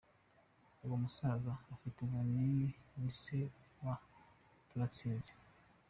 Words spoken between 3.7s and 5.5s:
wa Turatsinze